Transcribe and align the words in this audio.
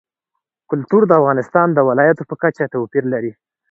کلتور 0.69 1.01
د 1.07 1.11
افغانستان 1.21 1.67
د 1.73 1.79
ولایاتو 1.89 2.23
په 2.29 2.35
کچه 2.41 2.65
توپیر 2.73 3.03
لري. 3.13 3.31